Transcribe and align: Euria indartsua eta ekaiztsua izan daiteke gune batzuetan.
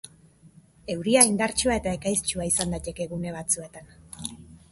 Euria 0.93 1.25
indartsua 1.31 1.75
eta 1.81 1.93
ekaiztsua 1.99 2.47
izan 2.53 2.73
daiteke 2.77 3.09
gune 3.13 3.35
batzuetan. 3.39 3.93